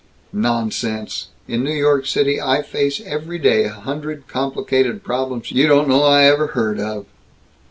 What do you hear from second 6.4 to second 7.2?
heard of!"